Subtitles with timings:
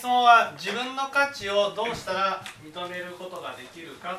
[0.00, 4.18] 質問は自分の価値をどうしたら認めることができるか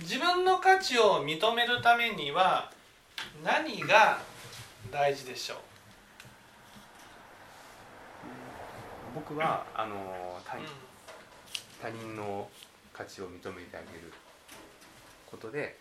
[0.00, 0.18] 自
[0.92, 2.70] 分の価値を認めるためには
[3.42, 4.18] 何が
[4.90, 5.56] 大事でしょう？
[9.14, 10.58] 僕はあの他,、
[11.80, 12.48] 他人の
[12.92, 14.12] 価値を認めてあげる
[15.26, 15.78] ことで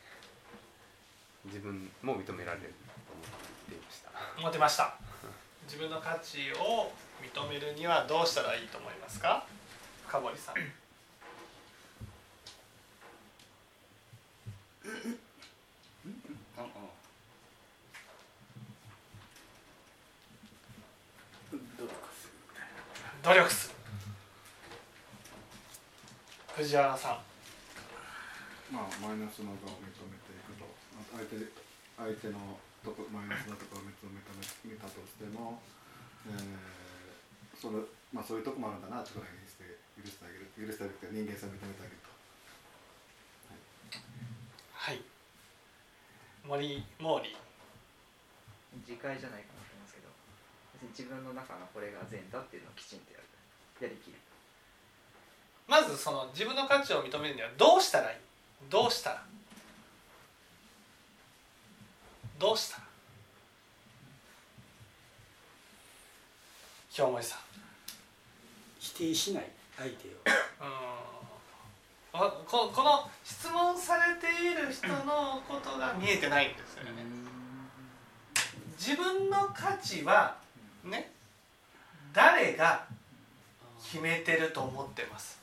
[1.45, 2.73] 自分も認められる
[3.07, 3.25] と思っ
[3.69, 4.11] ていました。
[4.37, 4.95] 思ってました。
[5.65, 6.91] 自分の価値を
[7.21, 9.45] 認めるにはどうしたらいいと思いますか？
[10.07, 10.55] 深堀さん
[23.21, 23.75] 努力する。
[26.57, 28.73] 藤原さん。
[28.73, 30.65] まあマイナスの側を認めていくと。
[31.13, 31.37] 相手
[31.97, 34.33] 相手のとこマイナスなところを認めた
[34.65, 35.61] 見たとしても、
[36.25, 39.69] えー、そのまあそういうとこもあるんだなってことにして
[40.01, 40.49] 許してあげる。
[40.57, 42.09] 許してあげる人間性を認めてあげると。
[44.81, 45.05] はい、はい、
[46.41, 47.37] 森毛利
[48.81, 49.70] 次回じゃないかな
[50.89, 53.25] 自分の中のこれが善だっていうのをきちんとやる。
[53.85, 54.17] やりきる。
[55.67, 58.17] まずその自分の価値を認めるにはどうしたらいい？
[58.69, 59.23] どうしたら？
[62.39, 62.77] どうした？
[62.77, 62.83] ら
[66.91, 67.39] 兵森さん。
[68.79, 70.11] 否定しない相手を。
[70.61, 72.31] うん。
[72.45, 76.89] ここの質問されている人のことが見えてないんですよね。
[78.77, 80.40] 自分の価値は
[80.83, 81.11] ね。
[82.13, 82.85] 誰が
[83.83, 85.39] 決めてると思ってます？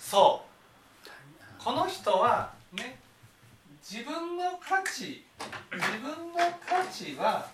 [0.00, 1.62] そう。
[1.62, 2.98] この人はね
[3.82, 5.24] 自分の価値
[5.72, 7.48] 自分の価値は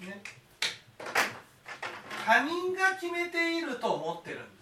[0.00, 0.22] ね
[2.24, 4.61] 他人が決めていると思ってるんで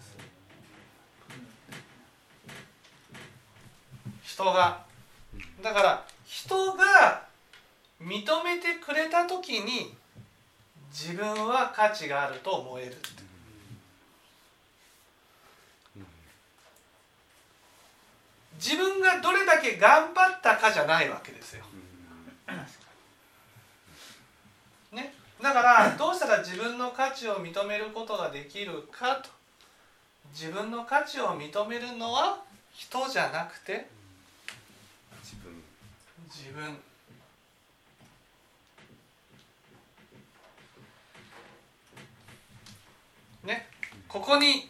[4.31, 4.79] 人が。
[5.61, 7.23] だから人が
[8.01, 9.93] 認めてくれた時に
[10.89, 12.97] 自分は価値があると思える。
[18.55, 21.65] 自分がどれだけ頑張ったかじゃないわけですよ。
[24.91, 29.29] ね、だからどうしたら自分の価値を認めることができるかと。
[30.33, 32.37] 自分の価値を認めるのは
[32.73, 33.89] 人じゃなくて
[36.33, 36.63] 自分。
[43.43, 43.67] ね
[44.07, 44.69] ここに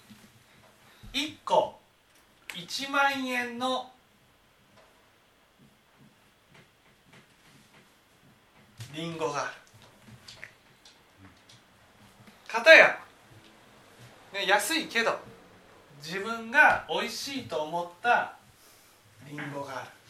[1.13, 1.77] 1個
[2.55, 3.91] 1万円の
[8.93, 9.51] りんごがある。
[12.47, 12.99] かたや、
[14.33, 15.19] ね、安いけど
[16.03, 18.35] 自分が美味しいと思った
[19.29, 20.00] りんごがある。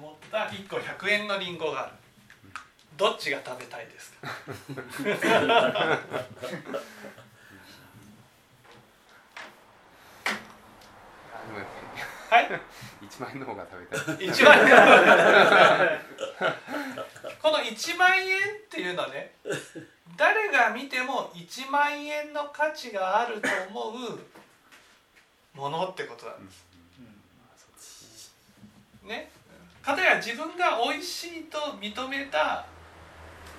[0.00, 1.92] 思った1個100円のりんごがある。
[2.96, 4.28] どっちが食べたいですか？
[12.30, 12.46] はい。
[13.04, 14.28] 1万円の方が食べたい。
[14.28, 16.00] 1万円。
[17.42, 18.40] この1万円っ
[18.70, 19.32] ていうのはね
[20.16, 24.18] 誰が見ても1万円の価値があると思う
[25.56, 26.64] ものってことなんです。
[29.04, 29.30] ね
[29.82, 32.66] かたや自分が美味しいと認めた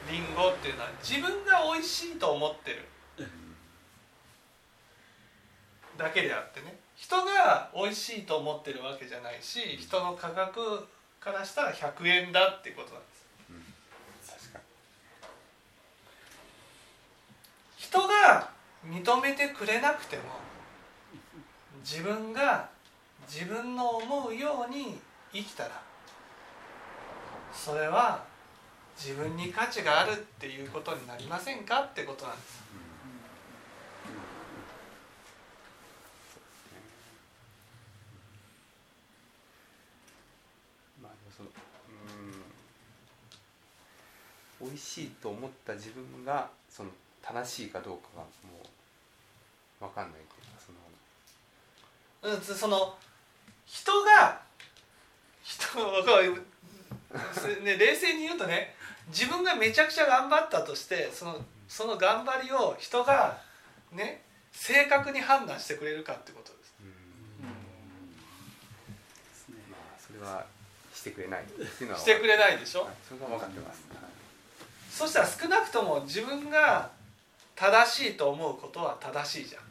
[0.09, 2.87] りんごっていうのは自分が美味しいと思ってる。
[5.97, 6.79] だけであってね。
[6.95, 10.87] 人が美味しいと思ってるわけじゃないし人の価格
[11.19, 13.21] からしたら100円だっていうことなんです。
[17.77, 18.49] 人が
[18.85, 20.23] 認めてくれなくても
[21.83, 22.69] 自分が
[23.27, 24.99] 自分の思うように
[25.33, 25.81] 生きたら
[27.53, 28.23] それは
[28.97, 32.61] 自分に価値があるっていうことになりませんかってことなんです。
[41.35, 41.49] その
[44.61, 44.67] うん。
[44.67, 46.89] 美味しいと思った自分がその
[47.21, 48.27] 正しいかどうかがも
[49.81, 50.77] う分かんないっていうかその。
[52.35, 52.95] うんその
[53.65, 54.41] 人が
[55.43, 55.79] 人
[57.63, 58.75] ね冷静に言うとね
[59.07, 61.37] 自分がめちゃくちゃ頑張ったとしてその
[61.67, 63.37] その頑張りを人が
[63.91, 64.21] ね
[64.51, 66.73] 正確に判断してくれるかってことです。
[66.81, 66.87] うん。
[69.71, 70.45] まあそれは
[70.93, 71.43] してくれない。
[71.97, 72.81] してくれないでしょ？
[72.81, 72.93] はい。
[73.07, 73.99] それは分かってます、はい。
[74.89, 76.91] そしたら少なくとも自分が
[77.55, 79.61] 正しいと思うことは正しいじゃん。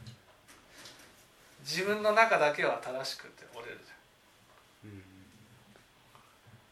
[1.63, 4.00] 自分の中だけは正しくて折れるじゃん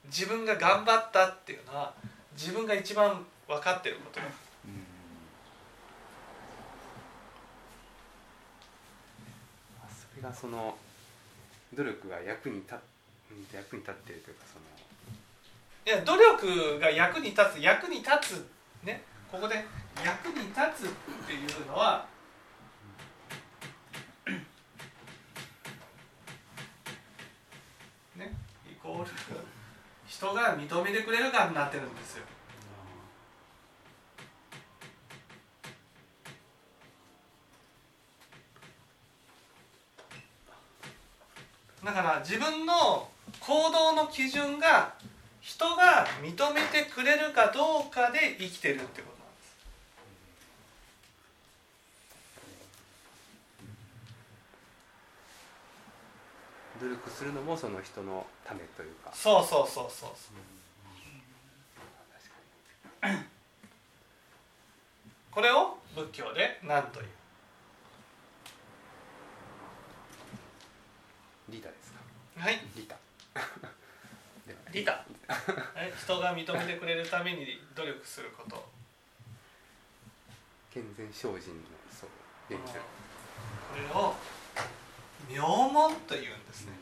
[0.09, 1.95] 自分が頑張ったっていうのは
[2.33, 4.21] 自分が一番分かってること
[9.89, 10.77] それがその
[11.75, 12.79] 努力が役に立っ
[13.53, 14.65] 役に立っているというかその。
[15.87, 18.47] いや努力が役に立つ役に立つ
[18.85, 19.03] ね。
[19.31, 19.65] ここで
[20.05, 20.93] 役に立つっ
[21.27, 22.07] ていうのは
[28.17, 28.33] ね
[28.71, 29.11] イコール
[30.19, 32.25] 人が認めてくれるかになってるんですよ。
[41.85, 44.95] だから自分の行動の基準が
[45.41, 49.13] 人が認めてくれるかどうかで生きてるってこ
[56.81, 59.13] となんです努力するのもその人のためというか。
[59.15, 60.11] そうそうそうそう。
[60.11, 60.35] そう
[65.31, 67.07] これを仏教で何という？
[71.51, 72.01] リーダーですか？
[72.41, 72.61] はい。
[72.75, 72.99] リーダー。
[74.49, 74.99] では利他は
[75.85, 75.93] い。
[75.97, 78.69] 人が認めてくれるために努力すること。
[80.73, 81.39] 健全精進の
[81.91, 82.09] そう
[82.51, 82.55] こ
[83.77, 84.15] れを
[85.31, 85.39] 名
[85.73, 86.73] 門というんですね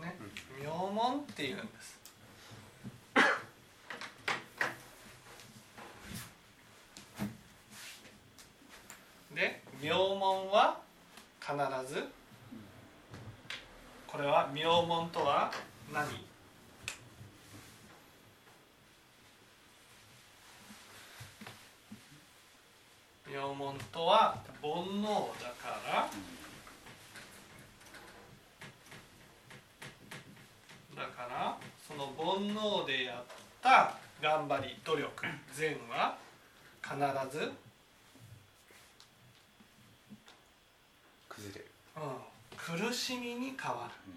[0.00, 0.14] ね
[0.60, 1.98] 名門っていうんです
[9.34, 10.78] で名門は
[11.40, 11.56] 必
[11.92, 12.04] ず
[14.06, 15.50] これは名門とは
[15.92, 16.06] 何
[23.26, 25.04] 名門とは煩悩
[25.40, 26.08] だから
[30.94, 31.58] だから
[31.88, 32.12] その
[32.42, 33.24] 煩悩でやっ
[33.62, 35.08] た頑張り努力。
[35.54, 36.16] 善は
[36.82, 36.96] 必
[37.38, 37.52] ず、
[41.28, 41.66] 崩れる。
[41.96, 44.12] うん、苦しみに変わる。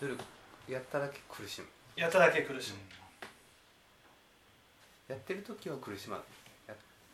[0.00, 0.24] 努力
[0.68, 1.68] やっただけ苦しむ。
[1.96, 3.01] やっただけ苦しむ
[5.12, 6.22] やってる時は苦しまな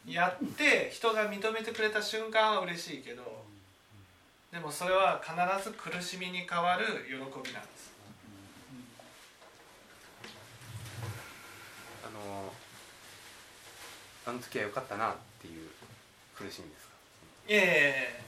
[0.06, 0.14] い？
[0.14, 3.44] やって人が認めてくれた瞬間は嬉しいけど
[4.52, 5.34] でもそれは必
[5.68, 7.42] ず苦しみに変わる喜びなんで
[7.76, 7.92] す。
[12.06, 12.52] あの
[14.26, 15.68] あの時は良かったなっていう
[16.34, 16.94] 苦しみですか？
[17.48, 18.20] いえいえいえ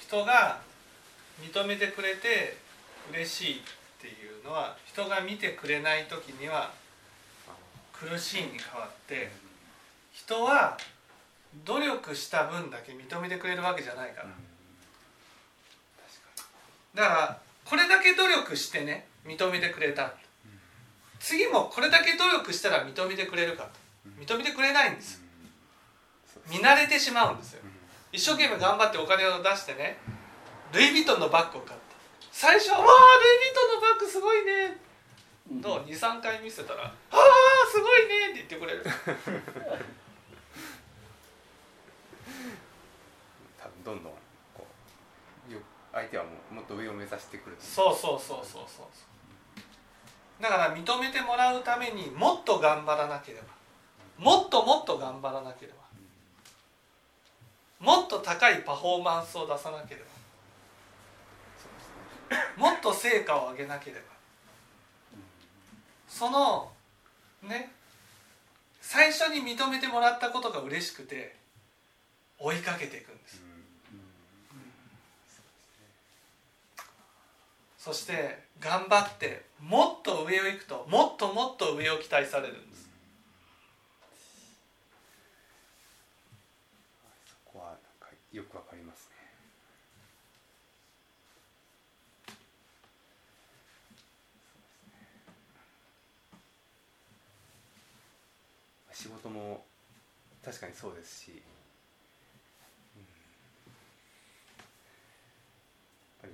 [0.00, 0.60] 人が
[1.40, 2.56] 認めてくれて
[3.12, 3.60] 嬉しいっ
[4.00, 6.72] ていうのは人が見てくれない時には
[8.04, 9.30] 苦しいに変わって
[10.12, 10.76] 人は
[11.64, 14.28] 努力した分だけ認めてくれるわけじゃないから。
[16.94, 20.12] だからこれだけ努力してね認めてくれた。
[21.18, 23.70] 次もこれだけ努力したら認めてくれるかと。
[24.20, 25.22] 認めてくれないんです
[26.50, 27.62] 見慣れてしまうんですよ。
[28.12, 29.96] 一生懸命頑張ってお金を出してね
[30.72, 31.96] ルイ・ヴィトンのバッグを買った
[32.30, 34.76] 最初は「わあルイ・ヴィトンのバッグすごいね」
[35.64, 36.92] と23回見せたら「ああ
[37.70, 38.84] すごいね」って言ってくれる。
[43.58, 44.12] 多分どんどん
[44.54, 44.66] こ
[45.48, 45.58] うよ
[45.92, 48.86] 相手はもうもっと上を目指してくるそうそうそうそうそうそう。
[50.42, 53.54] だから認めてもらうためにもっと頑張らなければ。
[54.18, 55.82] もっともっと頑張らなければ。
[57.80, 60.06] もっと高いパフォーマンスを出さなければ。
[62.56, 64.13] もっと成果を上げなければ
[66.14, 66.70] その
[67.42, 67.72] ね
[68.80, 71.34] 最初に認めてもらったことが嬉しくて
[72.38, 73.42] 追いかけていくんです。
[77.78, 82.84] そして頑張ってもっと上を行くともっともっと上を期待されるんです。
[88.32, 89.14] よくわかりますね
[99.04, 99.62] 仕事も
[100.42, 103.06] 確かにそうですし、うん、や
[106.20, 106.32] っぱり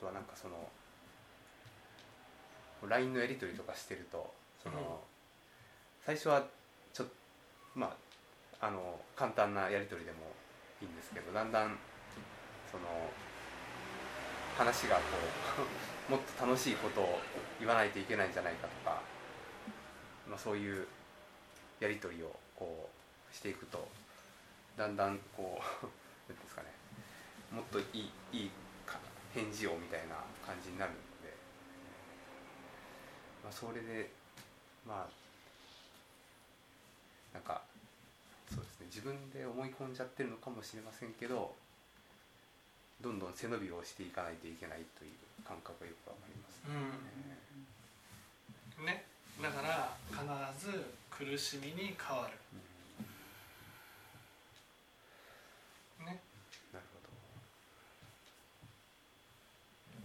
[0.00, 0.56] とはなんかその
[2.88, 4.84] LINE のやり取りとかしてるとその、うん。
[6.04, 6.44] 最初は
[6.92, 7.12] ちょっと
[7.76, 7.94] ま
[8.60, 10.18] ああの簡単なやり取りでも
[10.80, 11.78] いいんですけどだんだん
[12.68, 12.82] その
[14.56, 15.02] 話がこ
[16.08, 17.20] う もっと楽しいことを
[17.58, 19.02] 言わないといけないんじゃないかとか、
[20.28, 20.86] まあ、そういう
[21.80, 22.90] やり取りをこ
[23.30, 23.88] うしていくと
[24.76, 25.86] だんだんこう
[26.28, 26.68] 何ですかね
[27.50, 28.50] もっといいいい
[29.34, 31.02] 返事をみたいな感じになるので、
[33.42, 34.10] まあ、それで
[34.86, 35.22] まあ
[37.32, 37.62] なんか
[38.50, 41.54] そうですね自分で思い込んじゃってるのかもしれませんけど
[43.02, 45.12] どんどん背伸びをしていかないといけないという
[45.44, 46.76] 感覚がよくわかりますね。
[48.78, 48.86] うん。
[48.86, 49.04] ね。
[49.42, 52.38] だから必ず苦しみに変わる。
[56.06, 56.22] ね。
[56.72, 57.00] なるほ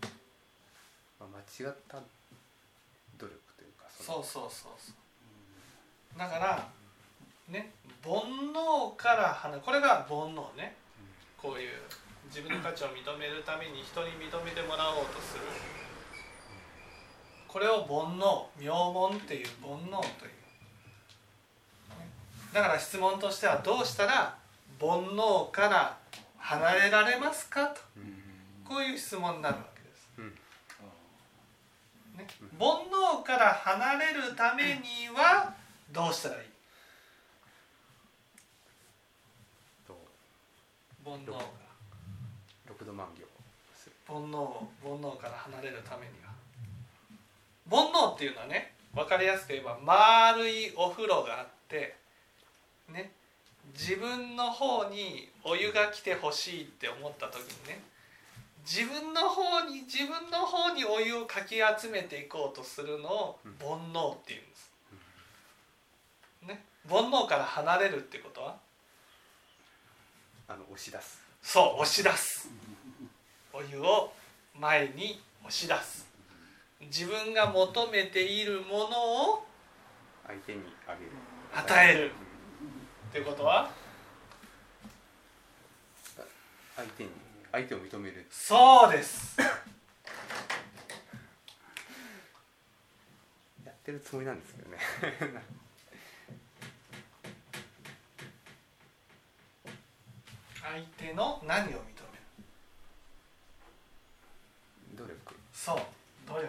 [0.01, 0.09] ど、
[1.19, 2.01] まあ、間違った
[3.19, 6.19] 努力というかそうそうそうそう。
[6.19, 6.67] だから
[7.47, 7.71] ね。
[8.03, 8.13] 煩
[8.53, 10.75] 悩から離これが煩悩ね。
[11.37, 11.71] こういう
[12.27, 15.41] 自分の価値を認めるために人に認めてもらおうとする。
[17.47, 20.31] これを煩悩妙煩っていう煩悩という。
[21.89, 22.09] ね。
[22.53, 24.37] だから質問としてはどうしたら
[24.79, 25.97] 煩悩から
[26.37, 27.81] 離れられますかと。
[28.67, 30.09] こういう質問になるわけです。
[30.17, 30.29] うん。
[32.17, 32.27] ね、
[32.59, 35.55] 煩悩から離れるためには
[35.91, 36.41] どうしたらいい？
[39.87, 39.97] と
[41.05, 41.66] 煩悩
[42.87, 43.25] が六度万行
[44.07, 46.31] 煩悩を煩悩から離れるためには。
[47.69, 51.95] 煩悩っていうのはね分かりやすく言えば丸いお風呂があって
[52.93, 53.11] ね
[53.73, 57.81] 自分の方にお湯が来てほしいって思った時にね
[58.65, 64.71] 自分の方に自分の方にお湯をかき集めていこうとするのを煩悩っていうんです。
[66.47, 68.55] ね、煩悩から離れるってことは？
[70.49, 71.21] あの押し出す。
[71.41, 72.49] そう押し出す
[73.57, 74.13] お湯を
[74.59, 76.05] 前に押し出す。
[76.79, 79.47] 自分が求めているものを
[80.27, 81.11] 相手にあげる。
[81.55, 82.11] 与える。
[83.09, 83.71] ってことは？
[86.75, 87.09] 相手に
[87.51, 88.27] 相手を認める。
[88.29, 89.41] そうです。
[93.65, 94.77] やってるつもりなんですけどね。
[100.61, 101.83] 相手の何を認める
[104.95, 105.17] 努力
[105.67, 105.77] そう。
[106.25, 106.47] 努力。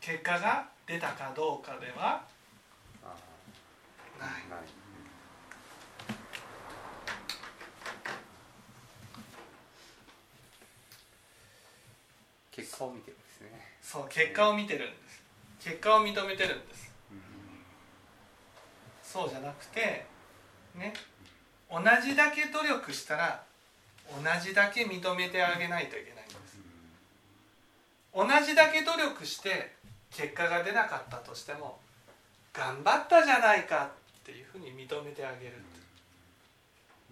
[0.00, 2.24] 結果が出たかどうかでは
[3.04, 3.14] あ
[4.18, 4.28] ない。
[12.50, 13.50] 結果を見てるんですね。
[13.80, 15.22] そう結果を見てるんです。
[15.60, 16.90] 結果を認めてるんです。
[19.04, 20.06] そうじゃなくて
[20.74, 20.92] ね
[21.70, 23.44] 同じだけ努力したら
[24.10, 26.27] 同じだけ認めてあげないといけない
[28.18, 29.70] 同じだけ努力して
[30.10, 31.78] 結果が出なかったとしても
[32.52, 35.52] 頑張ったじゃないかっていうふうに認めてあげる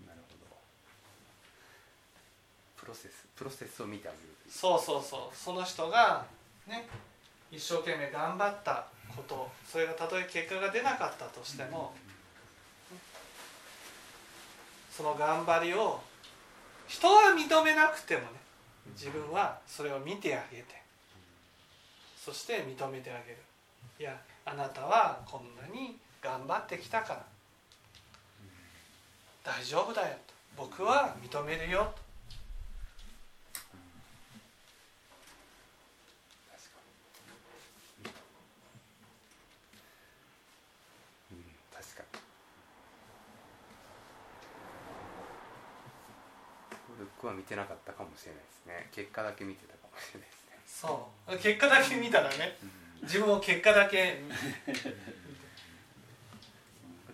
[0.05, 0.57] なるほど。
[2.77, 5.37] プロセスプロセスを見てあげるそうそうそう。
[5.37, 6.25] その人が
[6.67, 6.89] ね
[7.53, 11.95] 一生懸命頑張ったことそれがたとえ結果が出なかったとしても
[14.91, 16.01] その頑張りを
[16.89, 18.27] 人は認めなくてもね
[18.95, 20.86] 自分はそれを見てあげて
[22.27, 23.39] そして認めてあげる。
[24.01, 27.25] いやあなたはこんなに頑張ってきたから。
[29.45, 30.35] 大丈夫だよと。
[30.57, 32.03] 僕は認めるよと。
[36.51, 36.81] 確か
[38.03, 38.11] に。
[41.31, 42.19] うん確かに。
[46.99, 48.91] 努力は見てなかったかもしれないですね。
[48.91, 50.46] 結果だけ見てたかもしれないです。
[50.79, 51.39] そう。
[51.39, 52.59] 結果だけ見たらね。
[53.03, 54.21] 自分を結果だけ。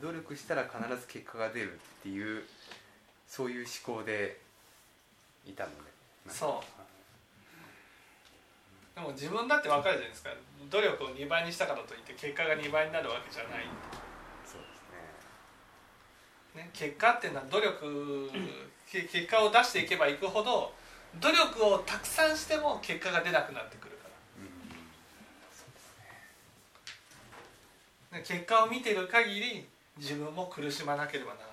[0.02, 2.42] 努力したら必ず結果が出るっていう
[3.28, 4.40] そういう思考で
[5.47, 5.76] いたので
[6.28, 6.61] そ
[8.97, 8.97] う。
[8.97, 10.31] でも自分だって分かるじゃないですか。
[10.69, 13.64] 努力を2倍にしたからといって結果が2倍になるわけじゃない、
[14.45, 14.66] そうで
[16.52, 16.64] すね。
[16.64, 18.31] ね、結果っていうのは努力
[18.90, 20.75] け結果を出していけばいくほど
[21.21, 24.09] 努力をたくさんしても結果が出なくなってくるか
[28.12, 28.19] ら。
[28.19, 29.66] うん結果を見てる限り
[29.99, 31.52] 自分も苦しまなければならな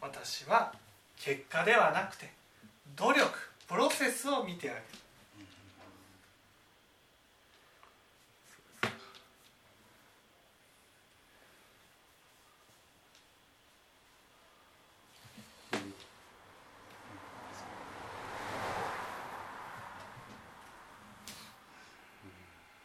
[0.00, 0.72] 私は
[1.16, 2.30] 結果ではなくて
[2.96, 3.28] 努力
[3.68, 4.84] プロセスを見てあげる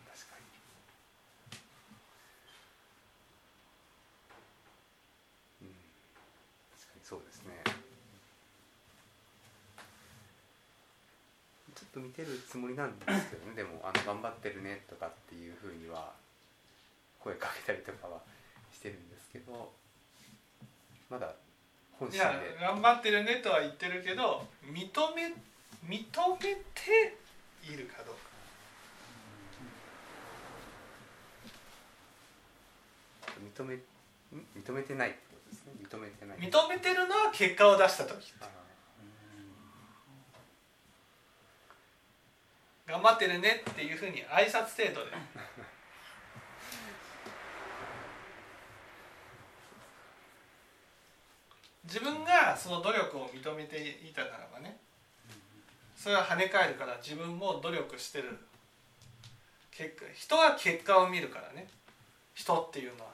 [0.05, 0.35] 確か
[5.61, 5.75] にうん
[6.71, 7.51] 確かにそうですね
[11.75, 13.55] ちょっと見てるつもりなんですけどね。
[13.55, 16.13] でもあの頑張ってるねとかっていうふうには
[17.19, 18.21] 声かけたりとかは
[18.71, 19.71] してるんですけど
[21.09, 21.33] まだ
[21.97, 25.33] 本心いやで頑張ってるねとは言ってるけど認め
[25.89, 26.05] 認め
[26.45, 27.17] て
[27.65, 28.21] いるかどうか。
[33.41, 33.81] 認めん？
[34.61, 35.73] 認めてないってことですね。
[35.81, 36.37] 認めてない。
[36.37, 38.45] 認めてるのは結果を出した時あ
[42.87, 45.11] 頑張ってるねっていうふうに挨拶程度で。
[51.85, 54.77] 自分がその努力を認めていたならばね
[55.95, 58.37] それは跳ね返るから自分も努力してる。
[59.71, 61.67] 結果人は結果を見るからね。
[62.33, 63.13] 人っていうのは。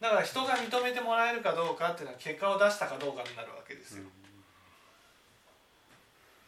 [0.00, 4.04] だから人が認めてもらえるかどうかっていうのは結果を出したかどうかになるわけですよ、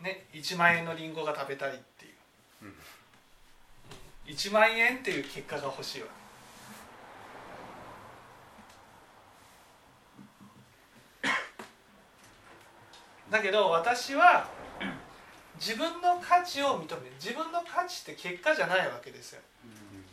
[0.01, 2.10] ね1万円のリンゴが食べたいっていう、
[2.63, 2.75] うん。
[4.27, 6.09] 1万円っていう結果が欲しいわ。
[13.31, 14.49] けだけど私は
[15.55, 17.13] 自分の価値を認める。
[17.23, 19.41] 自分の価値って結果じゃないわけですよ。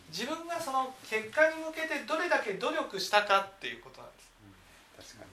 [0.09, 5.15] 自分がその結果に向けてどれだけ努力したかっていうことなんです。
[5.15, 5.31] 確かに。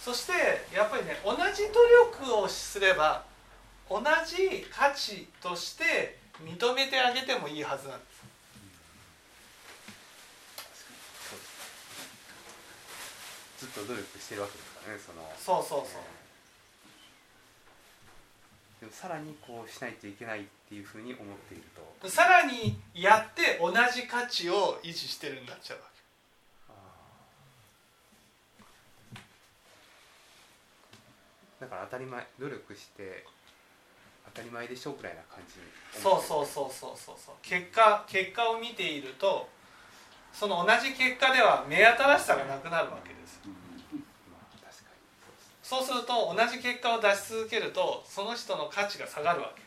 [0.00, 0.32] そして
[0.74, 3.24] やっぱりね同じ努力をすれば
[3.88, 8.14] 同じ価値として認めてあげてもいいはずなんです。
[13.60, 15.32] ずっと努力してるわけですからねその。
[15.62, 16.00] そうそうそう。
[18.80, 21.64] でもさらにこうしないといけないっていうふうに思っている
[22.00, 22.08] と。
[22.10, 25.84] さらにやって同じ価値を維持してるんなっちゃうわ
[31.60, 32.26] だから当たり前。
[32.38, 33.24] 努力して
[34.26, 35.54] 当たり前でしょうくらいな感じ
[36.00, 37.34] そうそうそうそうそうそう。
[37.42, 39.48] 結果結果を見ていると
[40.32, 43.40] その同じ結果では目新しさがなくなるわけです。
[45.62, 49.62] そうすると同じ結果を出し続けるとその人の価値が下がるわけ。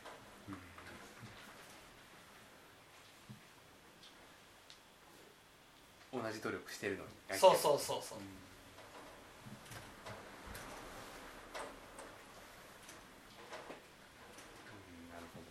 [6.14, 7.10] 同じ努力してるのに。
[7.40, 8.18] そうそうそうそう。
[8.20, 8.26] うん
[15.12, 15.46] なるほど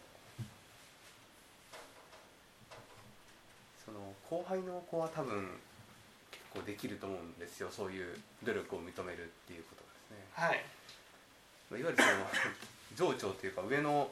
[3.84, 5.48] その後輩の子は多分
[6.30, 7.68] 結構できると思うんですよ。
[7.70, 10.26] そういう努力を認めるっていうことですね。
[10.32, 10.64] はい。
[11.80, 14.10] いわゆるその 上長というか上の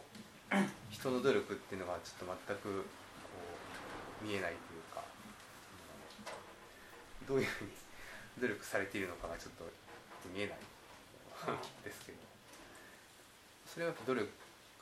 [0.91, 2.85] 人の努力っていうのがちょっと全くこ
[4.23, 5.03] う見えないというか
[7.29, 7.71] どういうふうに
[8.39, 9.65] 努力されているのかがちょっと
[10.35, 10.59] 見えない
[11.85, 12.19] ですけど。
[13.67, 14.31] それはやっぱ努力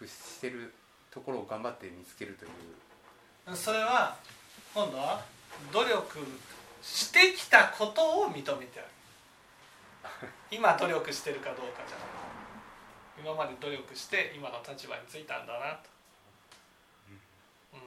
[0.07, 0.75] してる
[1.11, 3.57] ところを頑張って見つけるという。
[3.57, 4.17] それは
[4.75, 5.25] 今度は
[5.73, 6.19] 努力
[6.83, 8.89] してきたことを認めてある。
[10.51, 12.07] 今努力してるかどうかじゃない。
[13.23, 15.89] 今まで努力して今の立場についたんだなと、
[17.75, 17.81] うん、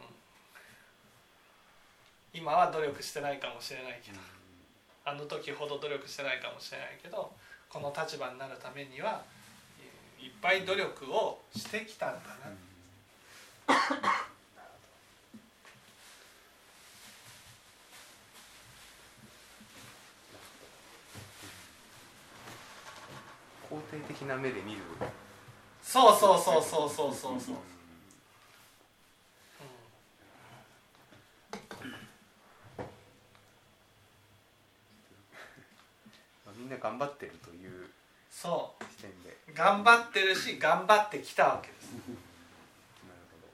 [2.33, 4.19] 今は努力してないかもしれないけど。
[5.07, 7.31] あの時ほど努力してないかもしれないけど
[7.69, 9.21] この立場になるためには
[10.19, 12.29] いっぱい努力をしてきたんだ
[13.67, 13.75] な、
[23.91, 24.81] 定的な目で見る。
[25.81, 27.55] そうそうそうそうそうそうそう、
[36.45, 37.89] まあみんな頑張ってるという
[38.31, 39.37] そ視点で。
[39.49, 41.91] う頑張ってるし頑張ってきたわけです。
[41.93, 42.01] なる
[43.31, 43.47] ほど。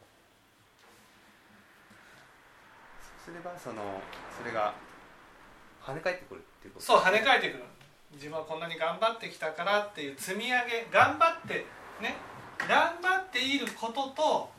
[3.26, 4.02] そうすればその
[4.38, 4.74] それが
[5.84, 7.64] 跳ね返ってくるっていうことそう跳ね返ってくる
[8.14, 11.66] 自分はこんなに頑張ってきたからっていう積み上げ頑張って
[12.02, 12.16] ね
[12.68, 14.50] 頑張っていることと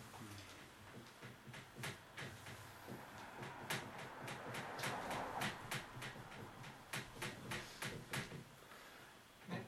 [9.50, 9.62] ね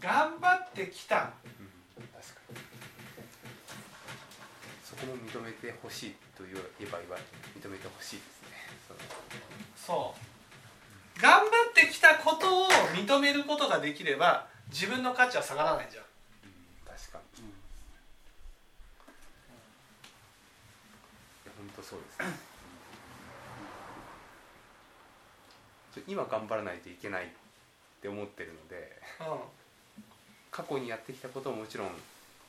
[0.00, 1.32] 頑張ってきた。
[1.60, 1.66] うん
[4.84, 7.18] そこも認めてほしいと言えば言わ
[7.58, 8.48] 認めてほしいですね。
[9.76, 10.35] そう
[11.20, 16.04] 頑張ってきたことを認めることができれば自分の価値は下がらないじゃん。
[16.04, 16.10] うん
[16.84, 17.46] 確かに、い
[21.46, 22.26] や本当そうですね。
[26.06, 27.28] 今頑張らないといけないっ
[28.02, 29.38] て思ってるのでうん
[30.50, 31.88] 過去にやってきたことをもちろん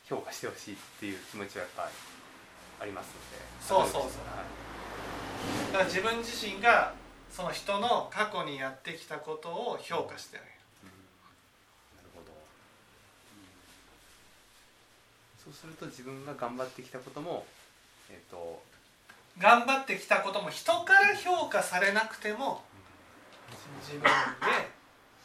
[0.03, 1.89] 評価してほしいっていう気持ちはやっぱり
[2.81, 3.37] ありますので。
[3.61, 4.21] そうそうそう。
[4.27, 5.71] はい。
[5.71, 6.93] だから自分自身が
[7.31, 10.51] その人の過去にやってきたことを評価してあげる。
[11.97, 12.31] なるほど、
[15.43, 17.45] そうすると自分が頑張ってきたことも
[18.09, 18.61] えっ、と
[19.37, 22.63] 頑張ってきたことも人から評価されなくても
[23.81, 24.09] 自分で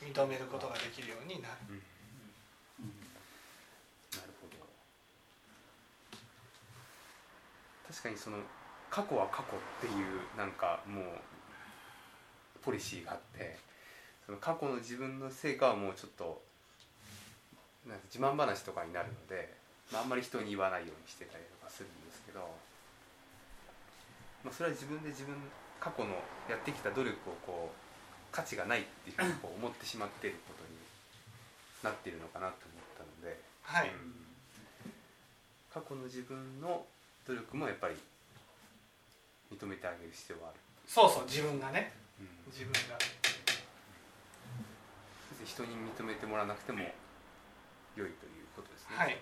[0.06, 1.54] 認めることができるようになる。
[4.12, 4.56] なるほど。
[7.88, 8.38] 確かにその
[8.90, 11.04] 過去は過去っていうなんかもう
[12.64, 13.56] ポリシーがあって
[14.26, 16.42] その過去の自分の成果はもうちょっと
[17.86, 19.52] なんか自慢話とかになるので、
[19.92, 22.40] まあ、あんまり人に言わないようにしてたりとかするんですけど、
[24.44, 25.34] まあ、それは自分で自分
[25.80, 26.14] 過去の
[26.48, 27.76] やってきた努力をこう
[28.30, 30.78] 価値がないっていうふうにこう思ってしまっていることに
[31.82, 33.40] なっているのかなと思ったので。
[33.62, 33.90] はい。
[33.90, 34.22] うん。
[35.72, 36.84] 過去の自分の
[37.26, 37.96] 努力もやっぱり
[39.50, 41.92] 認めてあげる必要はある、そうそう自分がね。
[41.96, 42.02] うん
[42.46, 42.98] 自分が。
[45.52, 46.78] 人に認めてもらわなくても
[47.94, 49.18] 良いということですねはい。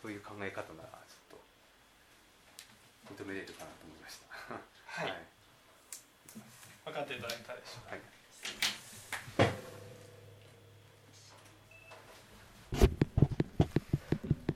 [0.00, 1.38] そういう考え方ならちょっ
[3.16, 4.54] と認めれるかなと思いました。
[5.02, 5.26] はい。
[6.86, 7.90] 分かっていただいたでしょう。
[7.90, 8.17] かはい